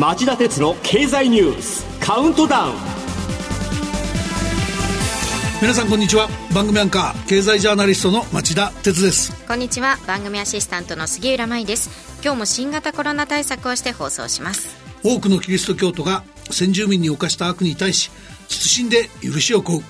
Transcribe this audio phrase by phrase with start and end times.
[0.00, 2.72] 町田鉄の経済ニュースカウントダウン。
[5.60, 6.26] 皆さんこんにちは。
[6.54, 9.46] 番組アンカー経済ジャーナリストの町田鉄です。
[9.46, 9.98] こんにちは。
[10.06, 11.90] 番組アシスタントの杉浦舞です。
[12.24, 14.74] 今日も新型コロナ対策をして放送します。
[15.04, 18.10] 多くのキリスト教徒が先住民に犯した悪に対し
[18.48, 19.82] 謹んで許しを請う。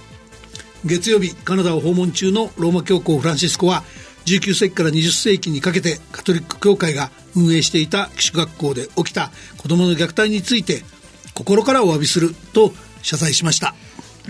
[0.85, 3.85] 月曜日カナダを訪問中のローマ教皇フランシスコは
[4.27, 10.83] 19世紀から20世紀にかけてカトリック教会が運営していた寄宿学校で起きた子どもの虐待について
[11.35, 12.73] 心からお詫びすると
[13.03, 13.75] 謝罪しました。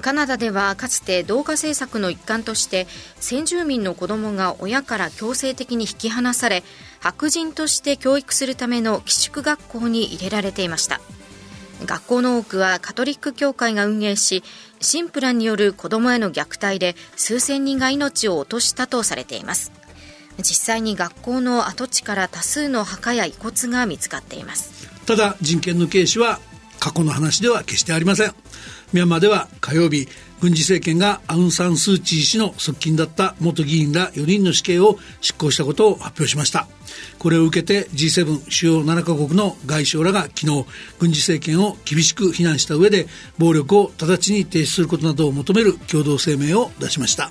[0.00, 2.86] カナダではかつて同化政策の一環として
[3.16, 6.62] 先住民の子どもが親から強制的に引き離され
[7.00, 11.00] 白人として教育するための寄宿学校に入れられていました。
[11.84, 14.42] 学校の多くはカトリック教会が運営し
[14.80, 19.72] シンプラによる子どもへの虐待で数千人が命を落としたとされています。
[20.42, 24.88] 実際に学校の跡地から多数の墓や遺骨が見つかっています。
[25.06, 26.40] ただ人権の軽視は
[26.78, 28.34] 過去の話では決してありません。
[28.92, 30.08] ミャンマーでは火曜日
[30.40, 36.66] 軍事政権がアウン・サン・スー・チー氏の側近だった元議員ら4人の死刑を執行したことを発表しました。
[37.18, 40.64] これを受けて G7 主要7カ国の外相らが昨日
[40.98, 43.06] 軍事政権を厳しく非難した上で
[43.38, 47.30] 暴力を直ちに停止することなどを求める共同声明を出しました。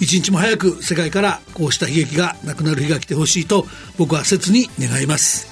[0.00, 3.66] 一日も早く世界からこうした悲劇がなくなる日が来てほしいと
[3.98, 5.50] 僕は切に願います。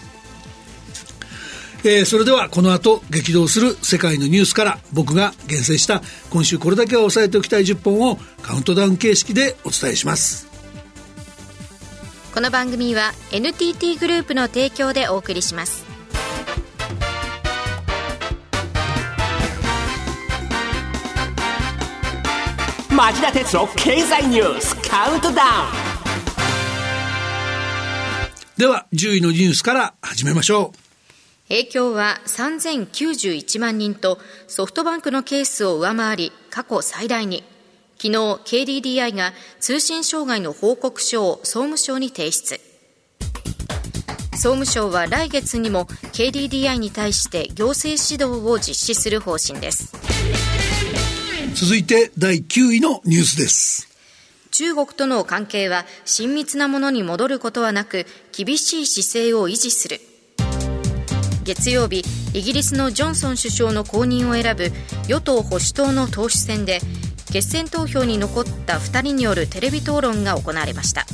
[1.85, 10.49] えー、それではこの後激動する世界のニュースから僕が厳選した今週これだけは押さえておきたい10本をカウントダウン形式でお伝えします。
[12.35, 15.88] この番組は NTT グループの提供でお送りします。
[22.99, 25.41] 町田鉄の経済ニュースカウントダウン
[28.57, 30.79] では10位のニュースから始めましょう。
[31.47, 37.45] 影響は3091万人とソフトバンクのケースを上回り過去最大に。
[37.99, 42.61] 昨日 KDDI が通信障害の報告書を総務省に提出。
[44.33, 49.93] 総務省は来月にも KDDI に対して行政指導を実施する方針です
[51.61, 53.89] 続いて第9位のニュースです。
[54.53, 60.01] 中国との関係は親密なものに戻ることはなく厳しい姿勢を維持する。
[61.43, 64.71] 月曜日イギリスのジョンソン首相の後任を選ぶ
[65.09, 66.79] 与党・保守党の党首選で
[67.33, 71.07] 決選投票に残った2人によるテレビ討論が行われました。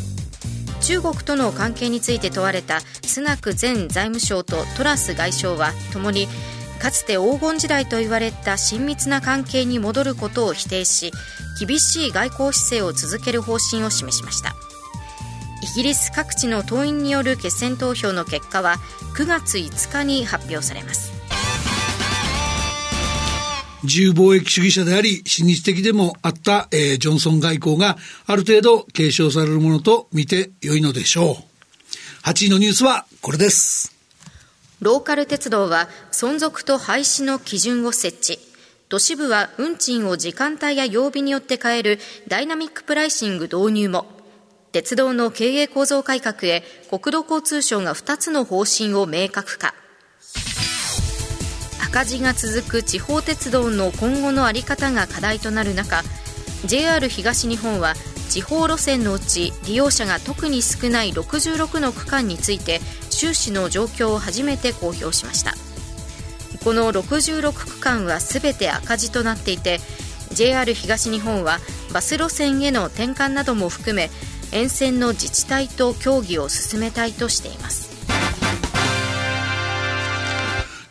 [0.82, 6.28] 中国との関係について問われたスナク前財務省とトラス外相はともに
[6.80, 11.12] かつて黄金時代と言われた親密な関係に戻ることを否定し
[11.58, 14.54] 厳しい外交姿勢を続ける方針を示しました
[15.62, 18.76] イギリス各地の党員による決選投票の結果は
[19.16, 21.14] 9月5日に発表されます
[23.84, 31.36] 自由貿易主義者であり、親日的でもあった、えー、ジョンソン外交がある程度継承されるものと見て良いのでしょう。
[32.26, 33.93] 8位のニュースはこれです。
[34.80, 38.38] ローカル鉄道は存続と廃止の基準を設置。
[38.88, 41.98] 都市部は運賃を時間帯や曜日によって変える
[42.28, 44.06] ダイナミックプライシング導入も。
[44.72, 49.74] 鉄道の経営構造改革へ国土交通省が2つの方針を明確化。
[51.94, 56.02] 赤字が続く地方鉄道の今後の在り方が課題となる中
[56.64, 57.94] JR 東日本は
[58.30, 62.80] 地方路線のうち利用者が特に少ない66の区間について
[63.10, 65.54] 収支の状況を初めて公表しました
[66.64, 69.80] この66区間は全て赤字となっていて
[70.32, 71.58] JR 東日本は
[71.92, 74.10] バス路線への転換なども含め
[74.52, 77.94] 沿線の自治体と協議を進めたいとしています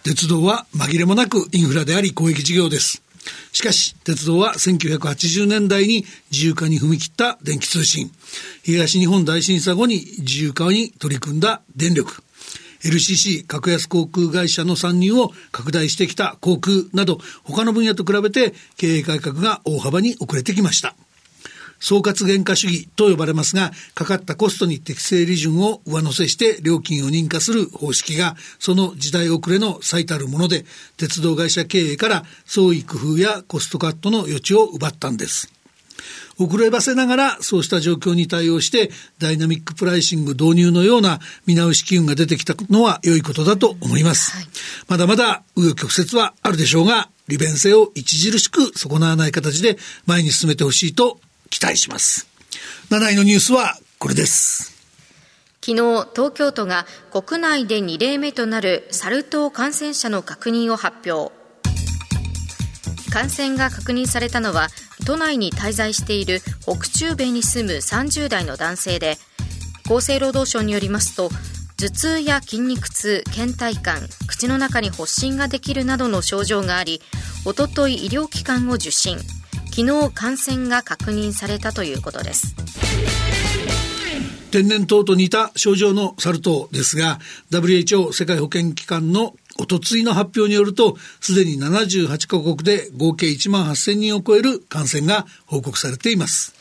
[0.04, 3.02] 鉄道は紛れもなくインフラであり公益事業です。
[3.52, 8.12] しかし、鉄道は1980年代に自由化に踏み切った電気通信。
[8.64, 12.24] 東日本大震災後に自由化に取り組んだ電力。
[12.84, 20.96] LCC 格安航空会社の参入を拡大してきた航空など他の分野と比べて経営改革が大幅に遅れてきました。
[21.84, 30.64] 総括原価主義と呼ばれますが、かかったコストに適正利潤を上乗せして料金を認可する方式が、その時代遅れの最たるもので、
[30.96, 35.52] 鉄道会社経営から創意工夫やコストカットの余地を奪ったんです。
[36.38, 38.90] 遅ればせながらそうした状況に対応して
[39.20, 44.32] ダイナミックプライシング導入のような見直し機運が出てきたのは良いことだと思います。
[44.32, 44.48] はい、
[44.88, 51.20] まだまだ紆余曲折はあるでしょうが、利便性を著しく損なわない形で前に進めてほしいと
[51.54, 52.28] 期待します。
[52.90, 54.74] 7位のニュースはこれです。
[55.62, 61.32] 昨日東京都が国内で2例目となるサル痘感染者の確認を発表
[63.10, 64.68] 感染が確認されたのは
[65.06, 69.18] 都内に滞在している北中米に住む30代の男性で
[69.86, 71.30] 厚生労働省によりますと
[71.78, 77.02] 頭痛や筋肉痛、倦怠感、口の中に発疹ができるなどの症状があり、
[77.46, 79.18] おととい医療機関を受診。
[79.76, 82.56] 昨日感染が確認されたということです。
[84.52, 96.54] 天然痘と似た症状のサル痘ですが、WHO 世界保健機関のおとついの発表によると、すでに78カ国で合計1万8000人を超える感染が報告されています。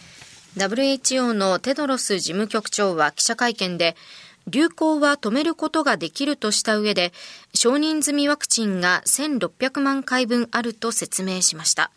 [0.57, 3.95] WHO のテドロス事務局長は記者会見で、
[4.49, 7.13] 流行は止めることができるとした上で、
[7.53, 11.91] 承認済みワクチンが1600万回分あると説明しました。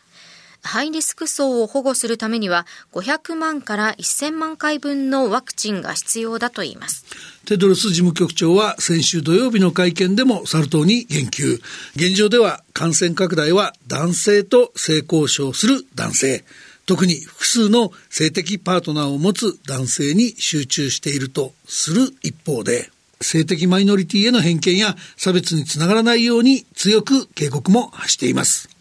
[0.62, 7.04] ハイリスク層を保護するためには500万から1000万回分のワクチンが必要だと言います。
[7.44, 11.60] テドロス事務局長は先週土曜日の会見でもサル痘に言及。
[11.94, 16.44] 現状では感染拡大は男性と性交渉する男性。
[16.86, 28.75] 特に複数の性的パートナーを持つ男性に集中しているとする一方で、性的マイノリティへの偏見や差別につながらないように強く警告も発しています。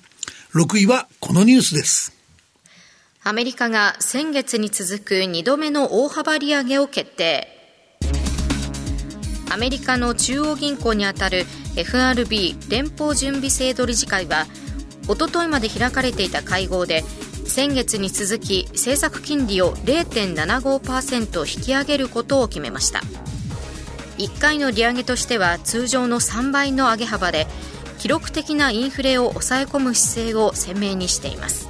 [0.55, 2.13] 6位はこのニュースです。
[3.25, 7.49] アメリカが先月に続く2度目の大幅利上げを決定。
[9.51, 11.43] アメリカの中央銀行にあたる
[11.75, 14.45] FRB 連邦準備制度理事会は、
[15.09, 17.03] おとといまで開かれていた会合で
[17.45, 23.01] 先月に続き政策金利を0.75%引き上げることを決めました
[24.17, 27.45] 1回の利上げとしては通常の3倍の上げ幅で
[28.05, 31.67] 記録的なインフレを抑え込む姿勢を鮮明にしています、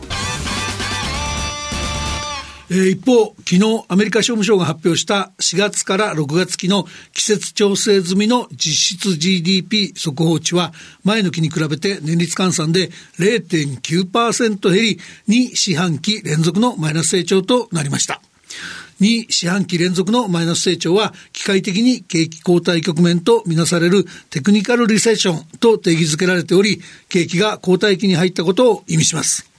[2.70, 10.74] 一方、昨日アメリカ商務省が発表した4月から6月期の季節調整済みの実質 GDP 速報値は
[11.06, 15.00] 前の期に比べて年率換算で0.9%減り
[15.30, 18.20] 2四半期連続のマイナス成長となりました。
[19.02, 29.50] 2四半期連続のマイナス成長は機械的に景気後退局面とみなされるテクニカルリセッションと定義づけられており、景気が後退期に入ったことを意味します。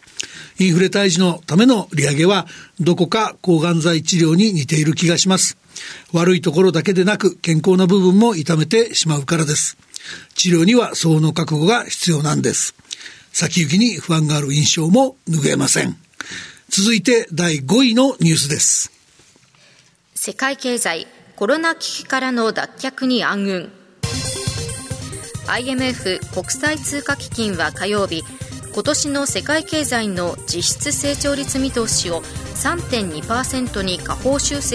[0.58, 2.46] インフレ退治のための利上げは、
[2.80, 5.58] どこか抗がん剤治療に似ている気がします。
[6.12, 9.76] 悪いところだけでなく、健康な部分も痛めてしまうからです。
[10.34, 12.74] 治療には相応の覚悟が必要なんです。
[13.32, 15.98] 先行きに不安がある印象も拭えません。
[16.70, 18.95] 続いて第5位のニュースです。
[20.26, 21.06] 世界経済、
[21.36, 23.68] コロナ危機からの脱却に暗雲。
[25.46, 28.24] IMF 国際通貨基金は火曜日、
[28.74, 34.74] 今年の世界経済の実質成長率見通しを3.2%に下方修正